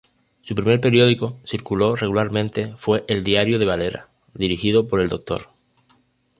Su 0.41 0.55
primer 0.55 0.81
periódico, 0.81 1.37
circuló 1.43 1.95
regularmente 1.95 2.73
fue 2.75 3.05
el 3.07 3.23
Diario 3.23 3.59
de 3.59 3.67
Valera, 3.67 4.09
dirigido 4.33 4.87
por 4.87 4.99
el 4.99 5.09
Dr. 5.09 5.47